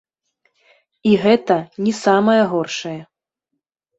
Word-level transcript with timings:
І 1.09 1.11
гэта 1.25 1.57
не 1.87 1.93
самае 2.03 2.39
горшае. 2.53 2.97